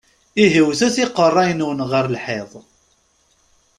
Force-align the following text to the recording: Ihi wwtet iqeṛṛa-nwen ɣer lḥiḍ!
Ihi 0.43 0.61
wwtet 0.65 0.95
iqeṛṛa-nwen 1.05 1.79
ɣer 1.91 2.05
lḥiḍ! 2.15 2.51